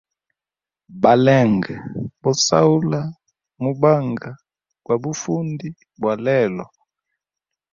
[1.01, 1.75] Balenge
[2.21, 3.01] bo sahula
[3.61, 4.29] mubanga
[4.83, 5.67] gwa bufundi
[5.99, 6.65] bwa lelo.